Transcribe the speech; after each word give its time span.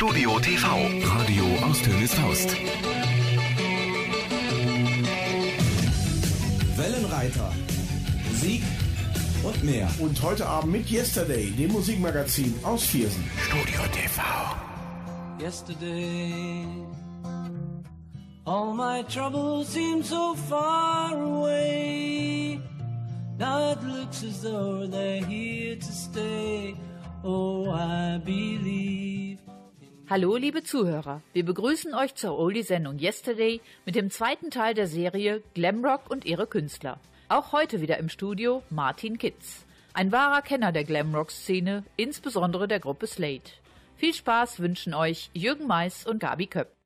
Studio 0.00 0.38
TV. 0.40 0.66
Radio 1.04 1.44
aus 1.66 1.82
Tönes 1.82 2.14
Faust. 2.14 2.56
Wellenreiter. 6.74 7.52
Musik 8.30 8.62
und 9.44 9.62
mehr. 9.62 9.90
Und 9.98 10.22
heute 10.22 10.46
Abend 10.46 10.72
mit 10.72 10.90
Yesterday, 10.90 11.50
dem 11.50 11.72
Musikmagazin 11.72 12.54
aus 12.62 12.82
Viersen. 12.84 13.22
Studio 13.36 13.82
TV. 13.92 14.22
Yesterday, 15.38 16.64
all 18.46 18.72
my 18.72 19.02
troubles 19.02 19.70
seem 19.70 20.02
so 20.02 20.34
far 20.48 21.12
away. 21.12 22.58
Now 23.38 23.72
it 23.72 23.82
looks 23.82 24.24
as 24.24 24.40
though 24.40 24.86
they're 24.86 25.22
here 25.22 25.76
to 25.76 25.92
stay. 25.92 26.74
Oh, 27.22 27.70
I 27.70 28.18
believe. 28.24 29.09
Hallo, 30.10 30.34
liebe 30.34 30.64
Zuhörer. 30.64 31.22
Wir 31.32 31.44
begrüßen 31.44 31.94
euch 31.94 32.16
zur 32.16 32.36
Oldie-Sendung 32.36 32.98
Yesterday 32.98 33.60
mit 33.86 33.94
dem 33.94 34.10
zweiten 34.10 34.50
Teil 34.50 34.74
der 34.74 34.88
Serie 34.88 35.40
Glamrock 35.54 36.10
und 36.10 36.24
ihre 36.24 36.48
Künstler. 36.48 36.98
Auch 37.28 37.52
heute 37.52 37.80
wieder 37.80 37.96
im 37.98 38.08
Studio 38.08 38.64
Martin 38.70 39.18
Kitz. 39.18 39.64
Ein 39.92 40.10
wahrer 40.10 40.42
Kenner 40.42 40.72
der 40.72 40.82
Glamrock-Szene, 40.82 41.84
insbesondere 41.94 42.66
der 42.66 42.80
Gruppe 42.80 43.06
Slate. 43.06 43.52
Viel 43.98 44.12
Spaß 44.12 44.58
wünschen 44.58 44.94
euch 44.94 45.30
Jürgen 45.32 45.68
Mais 45.68 46.04
und 46.04 46.18
Gabi 46.18 46.48
Köpp. 46.48 46.79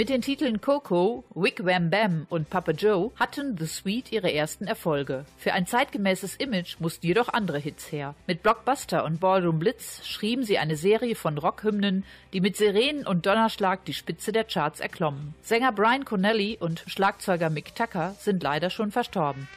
Mit 0.00 0.08
den 0.08 0.22
Titeln 0.22 0.62
Coco, 0.62 1.24
Wick 1.34 1.62
Wham 1.62 1.90
Bam 1.90 2.26
und 2.30 2.48
Papa 2.48 2.72
Joe 2.72 3.10
hatten 3.16 3.58
The 3.58 3.66
Sweet 3.66 4.10
ihre 4.12 4.32
ersten 4.32 4.66
Erfolge. 4.66 5.26
Für 5.36 5.52
ein 5.52 5.66
zeitgemäßes 5.66 6.36
Image 6.36 6.76
mussten 6.80 7.06
jedoch 7.06 7.28
andere 7.28 7.58
Hits 7.58 7.92
her. 7.92 8.14
Mit 8.26 8.42
Blockbuster 8.42 9.04
und 9.04 9.20
Ballroom 9.20 9.58
Blitz 9.58 10.00
schrieben 10.06 10.42
sie 10.42 10.56
eine 10.56 10.76
Serie 10.76 11.16
von 11.16 11.36
Rockhymnen, 11.36 12.06
die 12.32 12.40
mit 12.40 12.56
Sirenen 12.56 13.06
und 13.06 13.26
Donnerschlag 13.26 13.84
die 13.84 13.92
Spitze 13.92 14.32
der 14.32 14.44
Charts 14.44 14.80
erklommen. 14.80 15.34
Sänger 15.42 15.72
Brian 15.72 16.06
Connelly 16.06 16.56
und 16.58 16.82
Schlagzeuger 16.86 17.50
Mick 17.50 17.74
Tucker 17.74 18.14
sind 18.18 18.42
leider 18.42 18.70
schon 18.70 18.92
verstorben. 18.92 19.48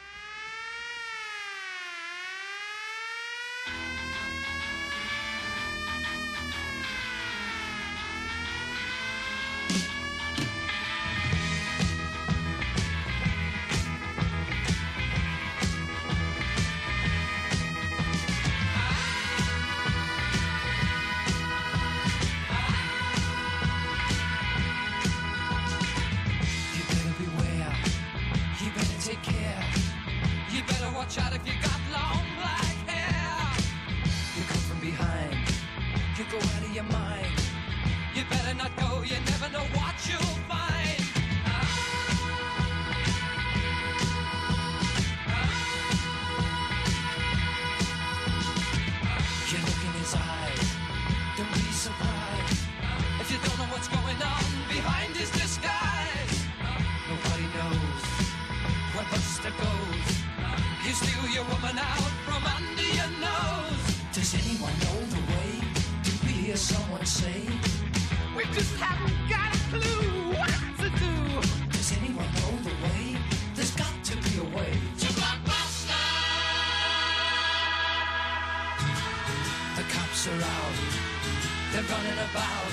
They're 81.74 81.82
running 81.82 82.20
about. 82.30 82.70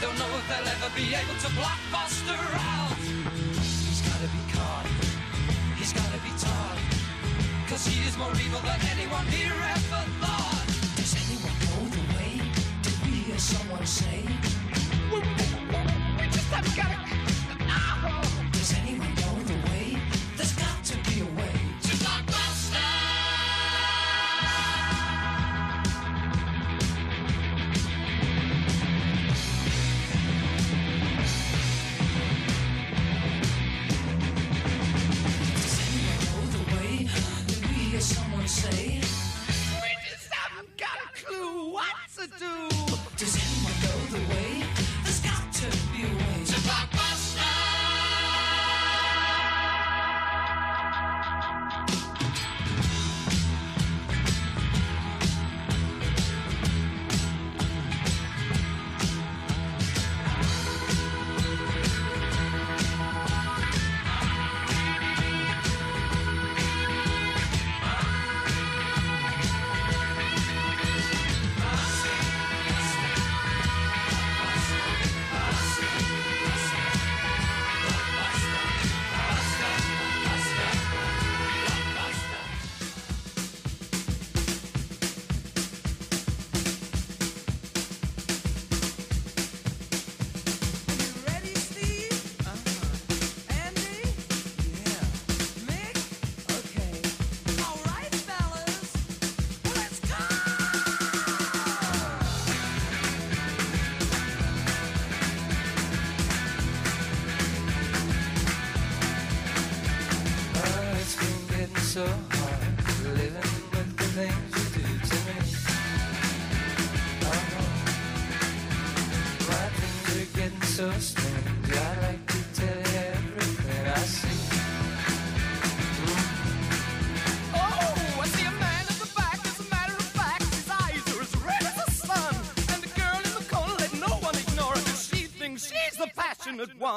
Don't 0.00 0.16
know 0.16 0.30
if 0.38 0.46
they'll 0.46 0.68
ever 0.78 0.90
be 0.94 1.12
able 1.12 1.34
to 1.42 1.48
blockbuster 1.58 2.38
out. 2.54 2.94
He's 3.58 4.00
gotta 4.06 4.30
be 4.30 4.42
caught. 4.54 4.86
He's 5.74 5.92
gotta 5.92 6.18
be 6.22 6.30
taught. 6.38 6.78
Cause 7.66 7.84
he 7.84 8.06
is 8.06 8.16
more 8.16 8.30
evil 8.38 8.60
than 8.60 8.78
anyone 8.94 9.26
here 9.26 9.50
ever 9.50 10.04
thought. 10.22 10.66
Does 10.94 11.18
anyone 11.18 11.58
know 11.66 11.82
the 11.98 12.04
way? 12.14 12.38
Did 12.82 12.94
we 13.02 13.10
hear 13.26 13.38
someone 13.38 13.84
say? 13.84 14.22
We, 15.10 15.18
we, 15.18 16.26
just 16.30 16.46
have 16.54 16.76
gotta 16.76 17.15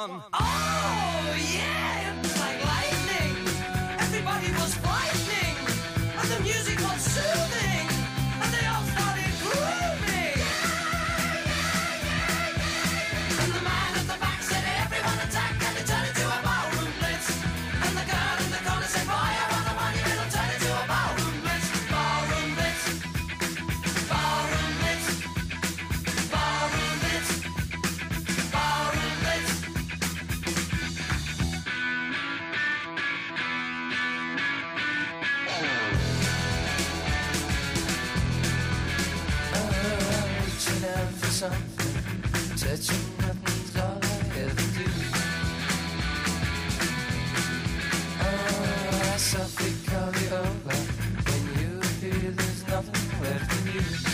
Um. 0.00 0.39
you. 53.80 54.09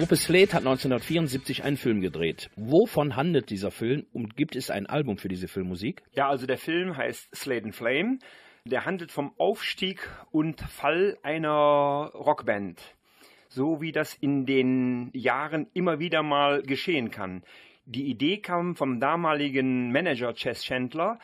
Gruppe 0.00 0.16
Slade 0.16 0.54
hat 0.54 0.60
1974 0.60 1.62
einen 1.62 1.76
Film 1.76 2.00
gedreht. 2.00 2.48
Wovon 2.56 3.16
handelt 3.16 3.50
dieser 3.50 3.70
Film 3.70 4.06
und 4.14 4.34
gibt 4.34 4.56
es 4.56 4.70
ein 4.70 4.86
Album 4.86 5.18
für 5.18 5.28
diese 5.28 5.46
Filmmusik? 5.46 6.02
Ja, 6.14 6.30
also 6.30 6.46
der 6.46 6.56
Film 6.56 6.96
heißt 6.96 7.36
Slade 7.36 7.66
and 7.66 7.76
Flame. 7.76 8.18
Der 8.64 8.86
handelt 8.86 9.12
vom 9.12 9.34
Aufstieg 9.36 10.08
und 10.30 10.58
Fall 10.62 11.18
einer 11.22 12.12
Rockband. 12.14 12.80
So 13.50 13.82
wie 13.82 13.92
das 13.92 14.14
in 14.14 14.46
den 14.46 15.10
Jahren 15.12 15.66
immer 15.74 15.98
wieder 15.98 16.22
mal 16.22 16.62
geschehen 16.62 17.10
kann. 17.10 17.42
Die 17.84 18.06
Idee 18.06 18.38
kam 18.38 18.76
vom 18.76 19.00
damaligen 19.00 19.92
Manager 19.92 20.32
Chess 20.32 20.62
Chandler, 20.62 21.18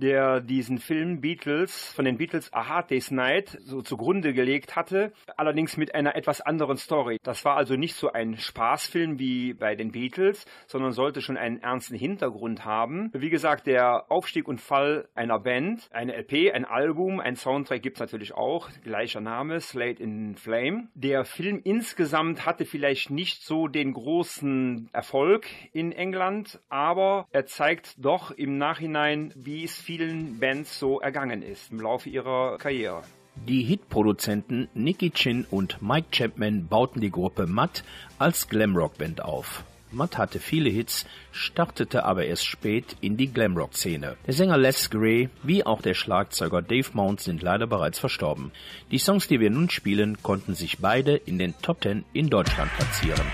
der 0.00 0.40
diesen 0.40 0.78
Film 0.78 1.20
Beatles 1.20 1.92
von 1.92 2.04
den 2.04 2.16
Beatles 2.16 2.52
A 2.52 2.68
Hard 2.68 2.90
Day's 2.90 3.10
Night 3.10 3.58
so 3.60 3.82
zugrunde 3.82 4.32
gelegt 4.32 4.76
hatte, 4.76 5.12
allerdings 5.36 5.76
mit 5.76 5.94
einer 5.94 6.16
etwas 6.16 6.40
anderen 6.40 6.76
Story. 6.76 7.18
Das 7.22 7.44
war 7.44 7.56
also 7.56 7.76
nicht 7.76 7.94
so 7.94 8.12
ein 8.12 8.36
Spaßfilm 8.36 9.18
wie 9.18 9.54
bei 9.54 9.74
den 9.74 9.92
Beatles, 9.92 10.46
sondern 10.66 10.92
sollte 10.92 11.20
schon 11.20 11.36
einen 11.36 11.60
ernsten 11.62 11.96
Hintergrund 11.96 12.64
haben. 12.64 13.10
Wie 13.12 13.30
gesagt, 13.30 13.66
der 13.66 14.10
Aufstieg 14.10 14.48
und 14.48 14.60
Fall 14.60 15.08
einer 15.14 15.38
Band, 15.38 15.88
eine 15.92 16.16
LP, 16.16 16.52
ein 16.52 16.64
Album, 16.64 17.20
ein 17.20 17.36
Soundtrack 17.36 17.82
gibt's 17.82 18.00
natürlich 18.00 18.34
auch, 18.34 18.70
gleicher 18.82 19.20
Name, 19.20 19.60
Slate 19.60 20.02
in 20.02 20.36
Flame. 20.36 20.88
Der 20.94 21.24
Film 21.24 21.60
insgesamt 21.62 22.46
hatte 22.46 22.64
vielleicht 22.64 23.10
nicht 23.10 23.42
so 23.42 23.68
den 23.68 23.92
großen 23.92 24.88
Erfolg 24.92 25.46
in 25.72 25.92
England, 25.92 26.60
aber 26.68 27.26
er 27.30 27.46
zeigt 27.46 27.94
doch 28.04 28.30
im 28.30 28.58
Nachhinein, 28.58 29.32
wie 29.36 29.64
es 29.64 29.78
vielen 29.90 30.38
Bands 30.38 30.78
so 30.78 31.00
ergangen 31.00 31.42
ist 31.42 31.72
im 31.72 31.80
Laufe 31.80 32.08
ihrer 32.08 32.58
Karriere. 32.58 33.02
Die 33.48 33.64
Hitproduzenten 33.64 34.68
Nicky 34.72 35.10
Chin 35.10 35.44
und 35.50 35.82
Mike 35.82 36.06
Chapman 36.12 36.68
bauten 36.68 37.00
die 37.00 37.10
Gruppe 37.10 37.48
Matt 37.48 37.82
als 38.16 38.48
Glamrock-Band 38.48 39.20
auf. 39.20 39.64
Matt 39.90 40.16
hatte 40.16 40.38
viele 40.38 40.70
Hits, 40.70 41.06
startete 41.32 42.04
aber 42.04 42.24
erst 42.24 42.46
spät 42.46 42.96
in 43.00 43.16
die 43.16 43.32
Glamrock-Szene. 43.32 44.16
Der 44.28 44.32
Sänger 44.32 44.58
Les 44.58 44.90
Gray 44.90 45.28
wie 45.42 45.66
auch 45.66 45.82
der 45.82 45.94
Schlagzeuger 45.94 46.62
Dave 46.62 46.90
Mount 46.92 47.20
sind 47.20 47.42
leider 47.42 47.66
bereits 47.66 47.98
verstorben. 47.98 48.52
Die 48.92 48.98
Songs, 48.98 49.26
die 49.26 49.40
wir 49.40 49.50
nun 49.50 49.70
spielen, 49.70 50.22
konnten 50.22 50.54
sich 50.54 50.78
beide 50.78 51.16
in 51.16 51.36
den 51.36 51.54
Top 51.62 51.80
Ten 51.80 52.04
in 52.12 52.30
Deutschland 52.30 52.70
platzieren. 52.76 53.26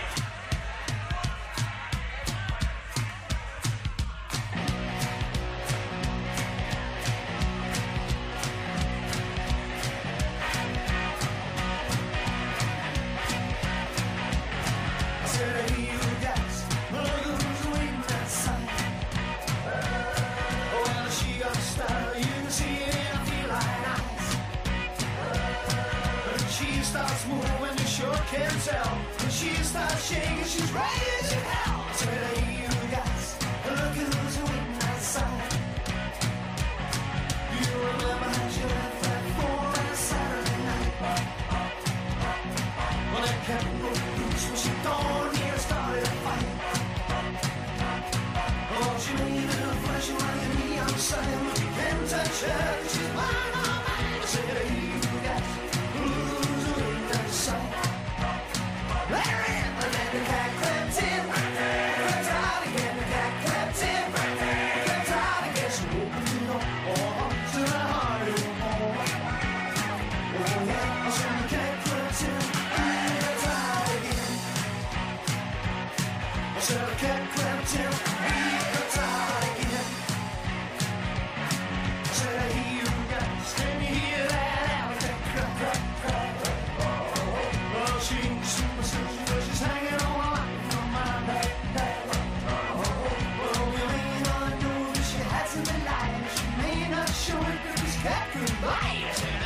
It, 98.07 99.46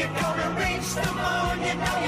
you're 0.00 0.08
gonna 0.08 0.48
reach 0.58 0.94
the 0.94 1.12
moon, 1.12 1.66
you 1.66 1.74
know 1.74 1.99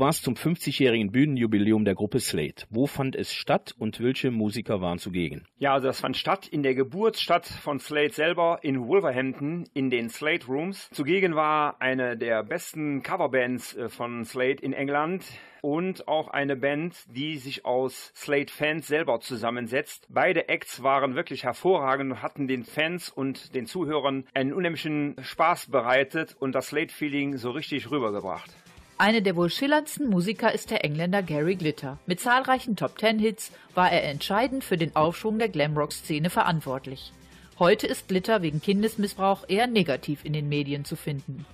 Du 0.00 0.06
warst 0.06 0.24
zum 0.24 0.32
50-jährigen 0.32 1.12
Bühnenjubiläum 1.12 1.84
der 1.84 1.94
Gruppe 1.94 2.20
Slate. 2.20 2.64
Wo 2.70 2.86
fand 2.86 3.14
es 3.14 3.34
statt 3.34 3.74
und 3.78 4.00
welche 4.00 4.30
Musiker 4.30 4.80
waren 4.80 4.96
zugegen? 4.96 5.44
Ja, 5.58 5.74
also 5.74 5.88
das 5.88 6.00
fand 6.00 6.16
statt 6.16 6.48
in 6.48 6.62
der 6.62 6.74
Geburtsstadt 6.74 7.44
von 7.44 7.80
Slate 7.80 8.14
selber 8.14 8.60
in 8.62 8.86
Wolverhampton 8.86 9.68
in 9.74 9.90
den 9.90 10.08
Slate 10.08 10.46
Rooms. 10.46 10.88
Zugegen 10.90 11.34
war 11.34 11.82
eine 11.82 12.16
der 12.16 12.42
besten 12.44 13.02
Coverbands 13.02 13.76
äh, 13.76 13.90
von 13.90 14.24
Slate 14.24 14.62
in 14.62 14.72
England 14.72 15.22
und 15.60 16.08
auch 16.08 16.28
eine 16.28 16.56
Band, 16.56 16.96
die 17.14 17.36
sich 17.36 17.66
aus 17.66 18.10
Slate-Fans 18.16 18.86
selber 18.86 19.20
zusammensetzt. 19.20 20.06
Beide 20.08 20.48
Acts 20.48 20.82
waren 20.82 21.14
wirklich 21.14 21.44
hervorragend 21.44 22.12
und 22.12 22.22
hatten 22.22 22.48
den 22.48 22.64
Fans 22.64 23.10
und 23.10 23.54
den 23.54 23.66
Zuhörern 23.66 24.24
einen 24.32 24.54
unheimlichen 24.54 25.16
Spaß 25.20 25.66
bereitet 25.66 26.34
und 26.40 26.54
das 26.54 26.68
Slate-Feeling 26.68 27.36
so 27.36 27.50
richtig 27.50 27.90
rübergebracht. 27.90 28.50
Eine 29.00 29.22
der 29.22 29.34
wohl 29.34 29.48
schillerndsten 29.48 30.10
Musiker 30.10 30.52
ist 30.52 30.70
der 30.70 30.84
Engländer 30.84 31.22
Gary 31.22 31.56
Glitter. 31.56 31.98
Mit 32.04 32.20
zahlreichen 32.20 32.76
Top-10-Hits 32.76 33.50
war 33.74 33.90
er 33.90 34.04
entscheidend 34.04 34.62
für 34.62 34.76
den 34.76 34.94
Aufschwung 34.94 35.38
der 35.38 35.48
Glamrock-Szene 35.48 36.28
verantwortlich. 36.28 37.10
Heute 37.58 37.86
ist 37.86 38.08
Glitter 38.08 38.42
wegen 38.42 38.60
Kindesmissbrauch 38.60 39.48
eher 39.48 39.68
negativ 39.68 40.26
in 40.26 40.34
den 40.34 40.50
Medien 40.50 40.84
zu 40.84 40.96
finden. 40.96 41.46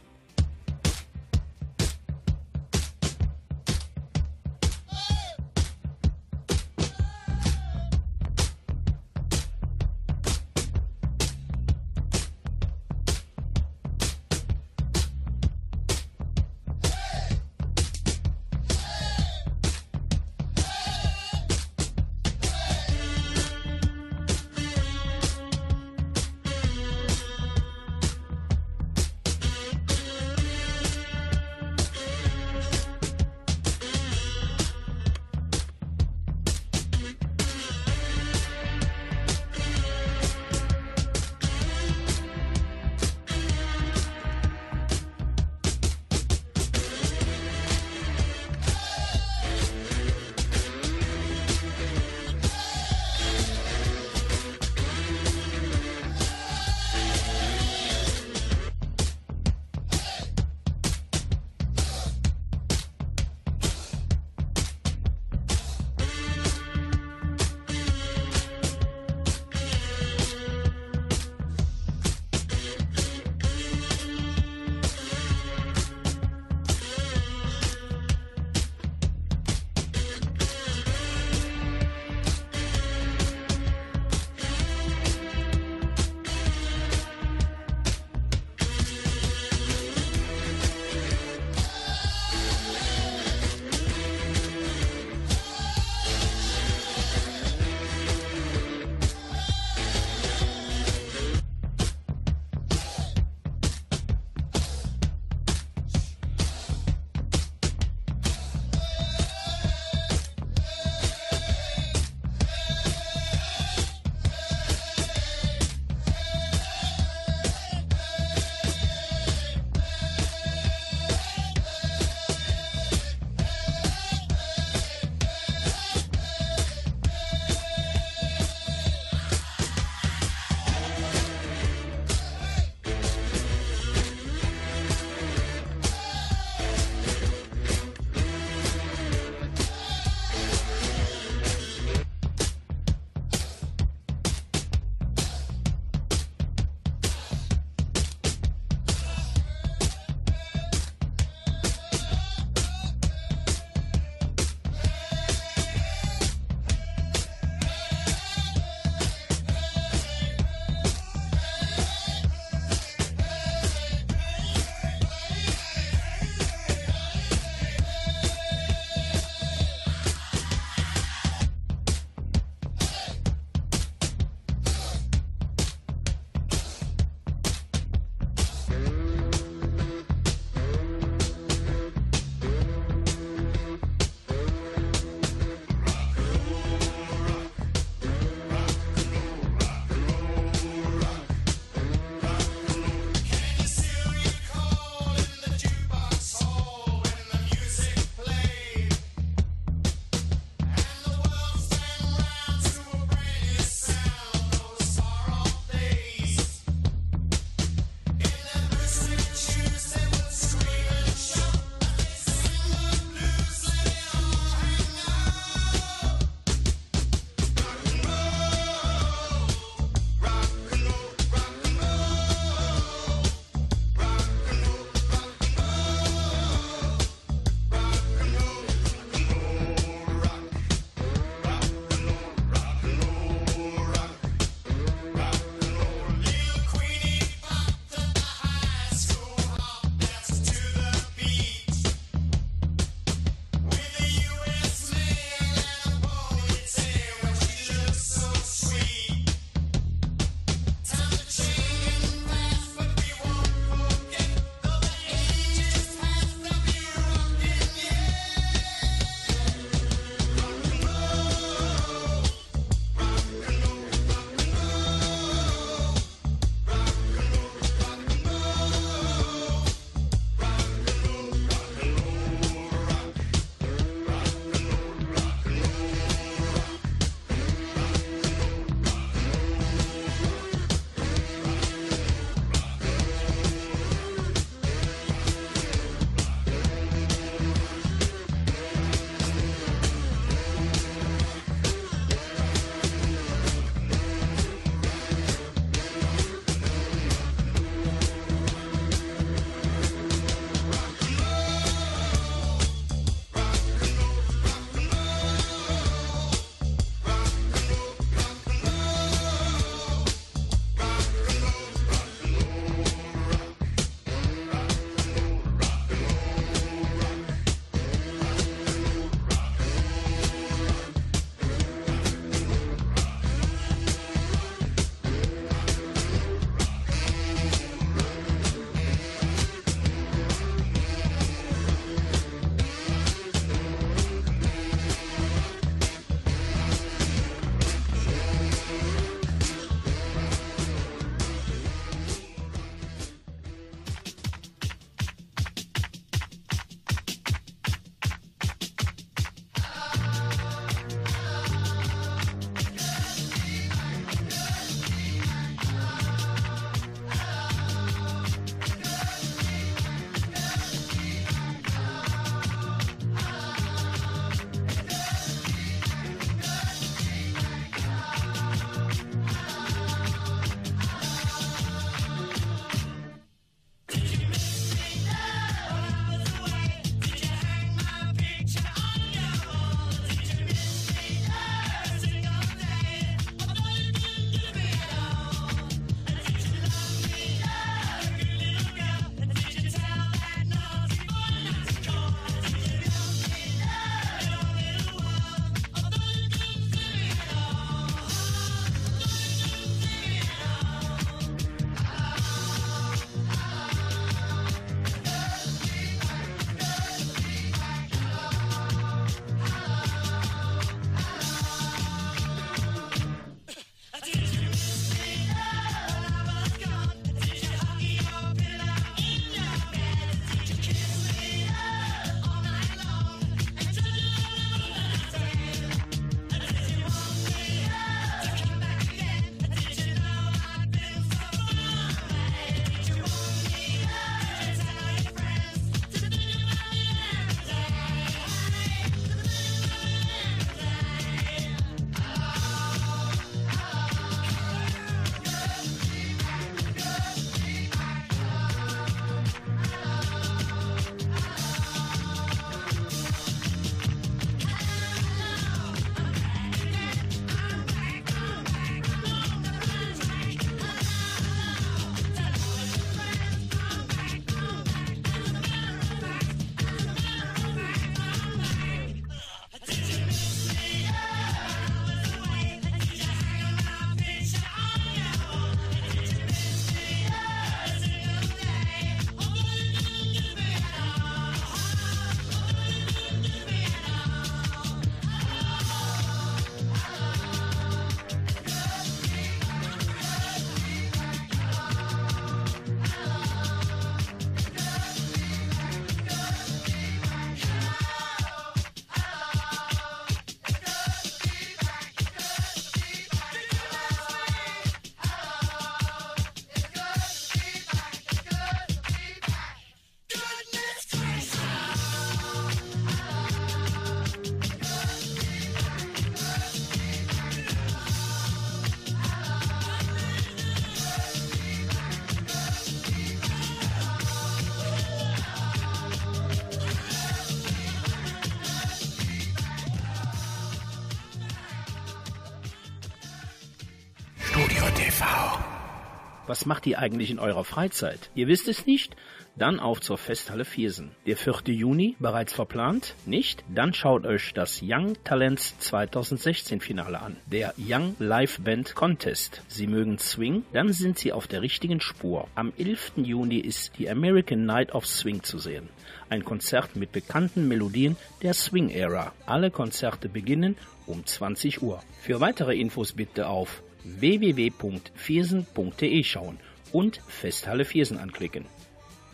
Macht 536.46 536.64
ihr 536.68 536.78
eigentlich 536.78 537.10
in 537.10 537.18
eurer 537.18 537.42
Freizeit? 537.42 538.08
Ihr 538.14 538.28
wisst 538.28 538.46
es 538.46 538.66
nicht? 538.66 538.94
Dann 539.34 539.58
auf 539.58 539.80
zur 539.80 539.98
Festhalle 539.98 540.44
Viersen. 540.44 540.92
Der 541.04 541.16
4. 541.16 541.52
Juni 541.52 541.96
bereits 541.98 542.32
verplant? 542.32 542.94
Nicht? 543.04 543.42
Dann 543.52 543.74
schaut 543.74 544.06
euch 544.06 544.32
das 544.32 544.60
Young 544.62 544.96
Talents 545.02 545.58
2016 545.58 546.60
Finale 546.60 547.00
an. 547.00 547.16
Der 547.26 547.52
Young 547.58 547.96
Live 547.98 548.38
Band 548.38 548.76
Contest. 548.76 549.42
Sie 549.48 549.66
mögen 549.66 549.98
Swing? 549.98 550.44
Dann 550.52 550.72
sind 550.72 550.98
sie 550.98 551.12
auf 551.12 551.26
der 551.26 551.42
richtigen 551.42 551.80
Spur. 551.80 552.28
Am 552.36 552.52
11. 552.56 552.92
Juni 552.98 553.38
ist 553.38 553.72
die 553.80 553.90
American 553.90 554.46
Night 554.46 554.72
of 554.72 554.86
Swing 554.86 555.24
zu 555.24 555.38
sehen. 555.38 555.68
Ein 556.10 556.24
Konzert 556.24 556.76
mit 556.76 556.92
bekannten 556.92 557.48
Melodien 557.48 557.96
der 558.22 558.34
Swing 558.34 558.70
Era. 558.70 559.12
Alle 559.26 559.50
Konzerte 559.50 560.08
beginnen 560.08 560.56
um 560.86 561.04
20 561.04 561.60
Uhr. 561.60 561.82
Für 562.00 562.20
weitere 562.20 562.56
Infos 562.56 562.92
bitte 562.92 563.26
auf 563.26 563.64
www.viersen.de 563.86 566.04
schauen 566.04 566.38
und 566.72 567.00
Festhalle 567.06 567.64
Viersen 567.64 567.98
anklicken. 567.98 568.44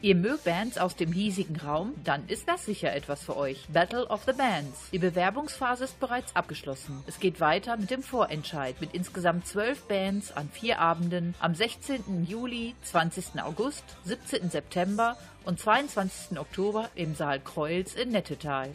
Ihr 0.04 0.16
mögt 0.16 0.42
Bands 0.42 0.78
aus 0.78 0.96
dem 0.96 1.12
hiesigen 1.12 1.54
Raum? 1.54 1.94
Dann 2.02 2.26
ist 2.26 2.48
das 2.48 2.64
sicher 2.64 2.92
etwas 2.92 3.22
für 3.22 3.36
euch. 3.36 3.68
Battle 3.68 4.04
of 4.08 4.24
the 4.26 4.32
Bands. 4.32 4.90
Die 4.90 4.98
Bewerbungsphase 4.98 5.84
ist 5.84 6.00
bereits 6.00 6.34
abgeschlossen. 6.34 7.04
Es 7.06 7.20
geht 7.20 7.38
weiter 7.38 7.76
mit 7.76 7.92
dem 7.92 8.02
Vorentscheid 8.02 8.80
mit 8.80 8.94
insgesamt 8.94 9.46
zwölf 9.46 9.82
Bands 9.82 10.32
an 10.32 10.50
vier 10.50 10.80
Abenden 10.80 11.36
am 11.38 11.54
16. 11.54 12.26
Juli, 12.28 12.74
20. 12.82 13.40
August, 13.44 13.84
17. 14.02 14.50
September 14.50 15.16
und 15.44 15.60
22. 15.60 16.36
Oktober 16.36 16.90
im 16.96 17.14
Saal 17.14 17.38
Kreuz 17.38 17.94
in 17.94 18.08
Nettetal. 18.08 18.70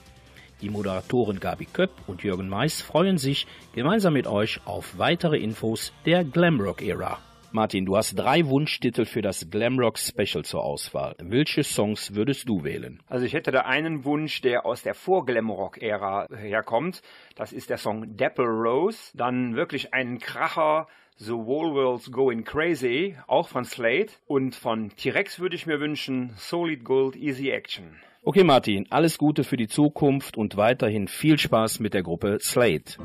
Die 0.62 0.70
Moderatoren 0.70 1.40
Gabi 1.40 1.66
Köpp 1.66 1.90
und 2.06 2.22
Jürgen 2.22 2.48
Mais 2.48 2.80
freuen 2.80 3.18
sich 3.18 3.48
gemeinsam 3.74 4.12
mit 4.12 4.28
euch 4.28 4.60
auf 4.64 4.96
weitere 4.96 5.36
Infos 5.36 5.92
der 6.06 6.22
Glamrock-Ära. 6.22 7.18
Martin, 7.50 7.84
du 7.84 7.96
hast 7.96 8.14
drei 8.14 8.46
Wunschtitel 8.46 9.04
für 9.04 9.22
das 9.22 9.50
Glamrock 9.50 9.98
Special 9.98 10.44
zur 10.44 10.62
Auswahl. 10.62 11.16
Welche 11.18 11.64
Songs 11.64 12.14
würdest 12.14 12.48
du 12.48 12.62
wählen? 12.62 13.02
Also 13.08 13.26
ich 13.26 13.32
hätte 13.32 13.50
da 13.50 13.62
einen 13.62 14.04
Wunsch, 14.04 14.40
der 14.40 14.64
aus 14.64 14.82
der 14.82 14.94
Vor-Glamrock-Ära 14.94 16.28
herkommt. 16.36 17.02
Das 17.34 17.52
ist 17.52 17.68
der 17.68 17.78
Song 17.78 18.16
Dapple 18.16 18.46
Rose. 18.46 19.10
Dann 19.14 19.56
wirklich 19.56 19.92
einen 19.92 20.20
Kracher, 20.20 20.86
The 21.16 21.32
Whole 21.32 21.74
World's 21.74 22.12
Going 22.12 22.44
Crazy, 22.44 23.16
auch 23.26 23.48
von 23.48 23.64
Slate. 23.64 24.12
Und 24.28 24.54
von 24.54 24.90
T-Rex 24.90 25.40
würde 25.40 25.56
ich 25.56 25.66
mir 25.66 25.80
wünschen 25.80 26.34
Solid 26.36 26.84
Gold 26.84 27.16
Easy 27.16 27.50
Action. 27.50 27.96
Okay, 28.24 28.44
Martin, 28.44 28.86
alles 28.88 29.18
Gute 29.18 29.42
für 29.42 29.56
die 29.56 29.66
Zukunft 29.66 30.36
und 30.36 30.56
weiterhin 30.56 31.08
viel 31.08 31.40
Spaß 31.40 31.80
mit 31.80 31.92
der 31.92 32.04
Gruppe 32.04 32.38
Slate. 32.40 32.96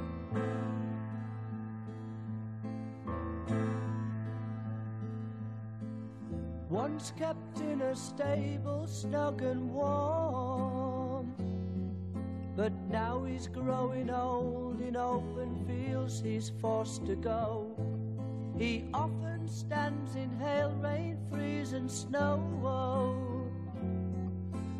Once 6.69 7.11
kept 7.17 7.59
in 7.59 7.81
a 7.81 7.95
stable, 7.95 8.85
snug 8.85 9.41
and 9.41 9.73
warm. 9.73 11.33
But 12.55 12.73
now 12.91 13.25
he's 13.25 13.47
growing 13.47 14.11
old, 14.11 14.79
in 14.81 14.95
open 14.95 15.65
fields 15.65 16.21
he's 16.21 16.51
forced 16.61 17.07
to 17.07 17.15
go. 17.15 17.75
He 18.55 18.83
often 18.93 19.47
stands 19.47 20.15
in 20.15 20.29
hail, 20.39 20.75
rain, 20.79 21.17
freeze, 21.31 21.73
and 21.73 21.89
snow. 21.89 23.26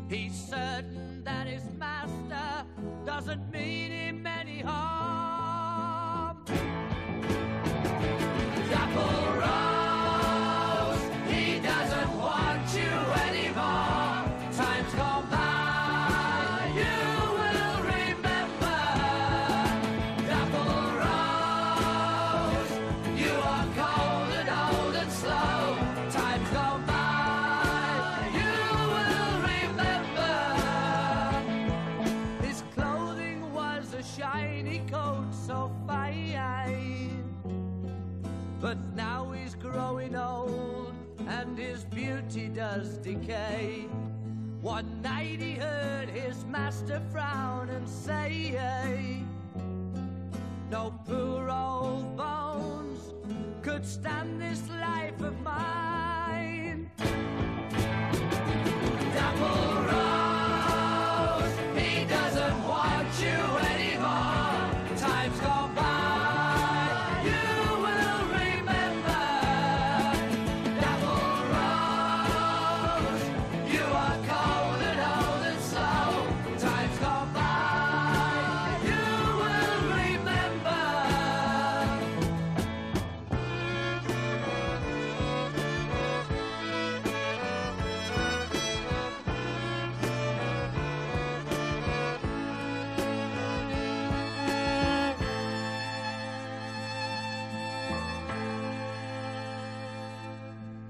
He's 0.08 0.32
certain 0.32 1.22
that 1.24 1.46
his 1.46 1.62
master 1.78 2.64
doesn't 3.04 3.52
mean 3.52 3.90
him 3.90 4.26
any 4.26 4.60
harm. 4.60 4.97
Decay. 42.76 43.86
One 44.60 45.00
night 45.02 45.40
he 45.40 45.54
heard 45.54 46.08
his 46.10 46.44
master 46.44 47.00
frown 47.10 47.70
and 47.70 47.88
say, 47.88 49.22
No 50.70 50.92
poor 51.06 51.48
old 51.48 52.16
bones 52.16 53.14
could 53.62 53.86
stand 53.86 54.40
this 54.40 54.68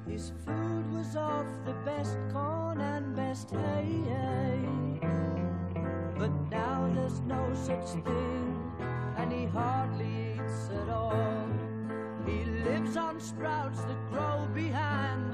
His 0.08 0.32
food 0.44 0.90
was 0.90 1.14
of 1.16 1.46
the 1.66 1.74
best 1.84 2.16
corn 2.32 2.80
and 2.80 3.14
best 3.14 3.50
hay. 3.50 5.00
But 6.18 6.32
now 6.50 6.90
there's 6.94 7.20
no 7.20 7.52
such 7.54 8.02
thing, 8.04 8.72
and 9.16 9.30
he 9.30 9.44
hardly 9.46 10.34
eats 10.34 10.70
at 10.70 10.88
all. 10.88 11.46
He 12.26 12.44
lives 12.44 12.96
on 12.96 13.20
sprouts 13.20 13.84
that 13.84 14.10
grow 14.10 14.48
behind 14.54 15.27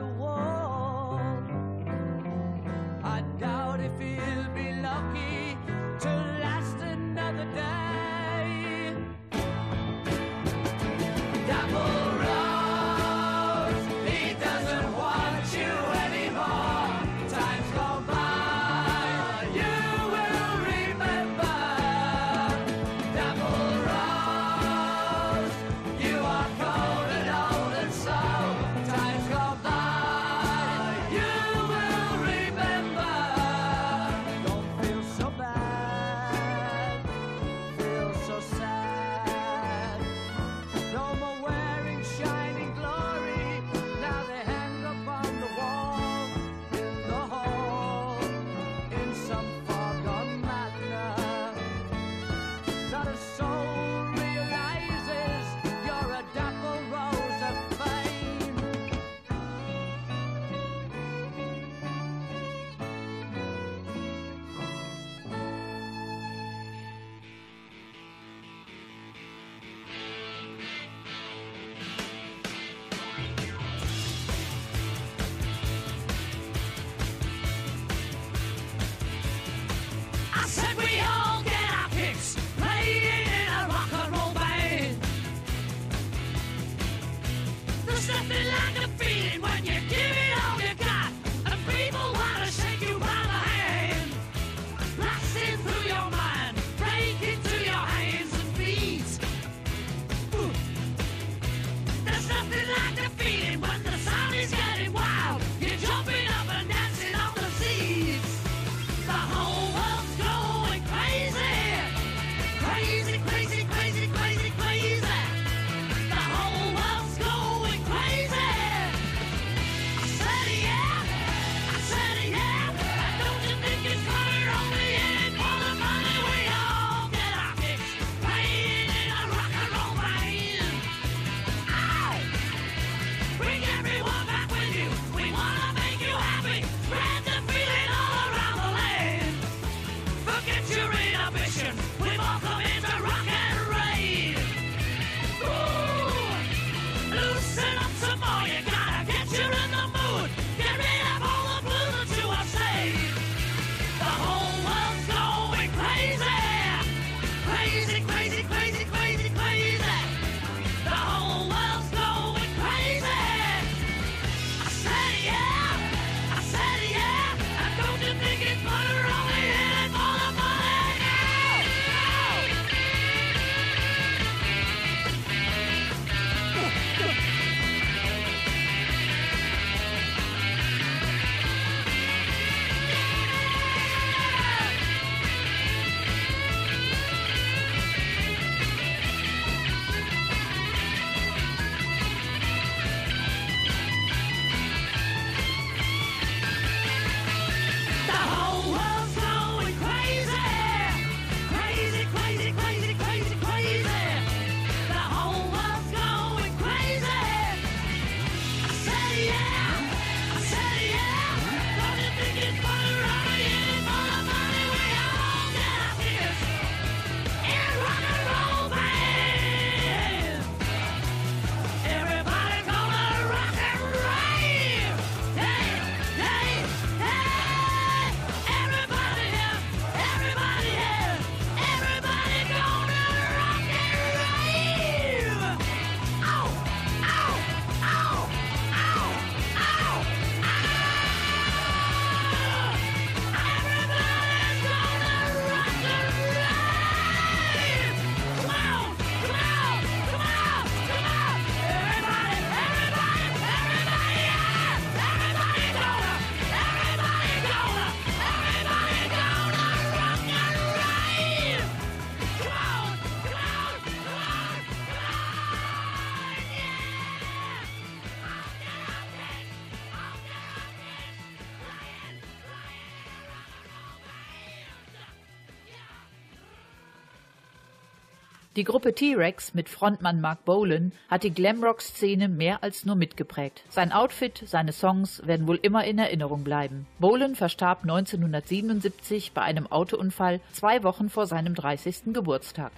Die 278.57 278.62
Gruppe 278.62 278.94
T-Rex 278.94 279.52
mit 279.55 279.68
Frontmann 279.68 280.20
Mark 280.20 280.44
Bolan 280.44 280.92
hat 281.09 281.24
die 281.24 281.34
Glamrock-Szene 281.34 282.28
mehr 282.28 282.62
als 282.62 282.84
nur 282.84 282.94
mitgeprägt. 282.94 283.64
Sein 283.68 283.90
Outfit, 283.90 284.44
seine 284.46 284.70
Songs 284.70 285.26
werden 285.26 285.48
wohl 285.48 285.59
immer 285.61 285.84
in 285.84 285.98
Erinnerung 285.98 286.44
bleiben. 286.44 286.86
Bolan 287.00 287.34
verstarb 287.34 287.82
1977 287.82 289.32
bei 289.32 289.42
einem 289.42 289.66
Autounfall 289.66 290.40
zwei 290.52 290.84
Wochen 290.84 291.11
vor 291.11 291.26
seinem 291.26 291.57
30. 291.57 292.12
Geburtstag. 292.12 292.70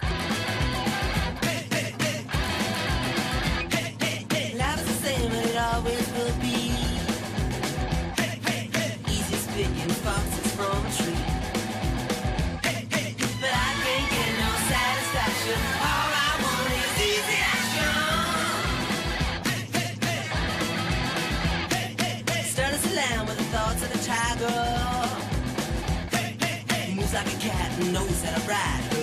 knows 27.85 28.21
that 28.23 28.37
a 28.37 28.45
bride 28.45 28.96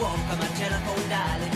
uomo, 0.00 0.34
ma 0.34 0.46
c'era 0.56 0.78
fondale 0.82 1.49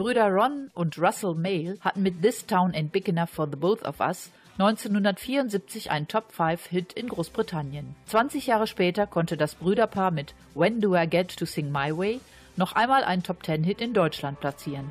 Brüder 0.00 0.30
Ron 0.30 0.70
und 0.72 0.96
Russell 0.98 1.34
Mail 1.34 1.78
hatten 1.82 2.02
mit 2.02 2.22
This 2.22 2.46
Town 2.46 2.72
and 2.74 2.90
Big 2.90 3.06
Enough 3.06 3.28
for 3.28 3.46
the 3.46 3.56
Both 3.56 3.82
of 3.82 4.00
Us 4.00 4.30
1974 4.56 5.90
einen 5.90 6.08
Top-5-Hit 6.08 6.94
in 6.94 7.10
Großbritannien. 7.10 7.94
20 8.06 8.46
Jahre 8.46 8.66
später 8.66 9.06
konnte 9.06 9.36
das 9.36 9.56
Brüderpaar 9.56 10.10
mit 10.10 10.34
When 10.54 10.80
Do 10.80 10.96
I 10.96 11.06
Get 11.06 11.36
to 11.36 11.44
Sing 11.44 11.70
My 11.70 11.94
Way 11.94 12.20
noch 12.56 12.72
einmal 12.72 13.04
einen 13.04 13.22
Top-10-Hit 13.22 13.82
in 13.82 13.92
Deutschland 13.92 14.40
platzieren. 14.40 14.90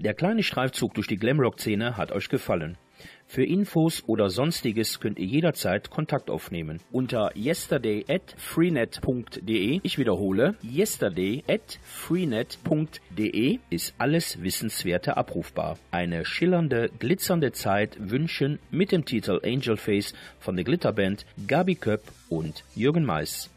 der 0.00 0.14
kleine 0.14 0.42
Streifzug 0.42 0.94
durch 0.94 1.06
die 1.06 1.16
Glamrock-Szene 1.16 1.96
hat 1.96 2.10
euch 2.12 2.28
gefallen. 2.28 2.76
Für 3.26 3.44
Infos 3.44 4.04
oder 4.06 4.28
sonstiges 4.28 5.00
könnt 5.00 5.18
ihr 5.18 5.24
jederzeit 5.26 5.88
Kontakt 5.90 6.28
aufnehmen 6.30 6.80
unter 6.90 7.34
yesterday@freenet.de. 7.36 9.80
Ich 9.82 9.98
wiederhole, 9.98 10.54
yesterday 10.62 11.44
ist 13.70 13.94
alles 13.98 14.42
Wissenswerte 14.42 15.16
abrufbar. 15.16 15.78
Eine 15.90 16.24
schillernde, 16.24 16.90
glitzernde 16.98 17.52
Zeit 17.52 17.96
wünschen 18.00 18.58
mit 18.70 18.92
dem 18.92 19.04
Titel 19.04 19.40
Angel 19.44 19.76
Face 19.76 20.14
von 20.40 20.56
der 20.56 20.64
Glitterband 20.64 21.26
Gabi 21.46 21.74
Köpp 21.76 22.02
und 22.28 22.64
Jürgen 22.74 23.04
Mais. 23.04 23.48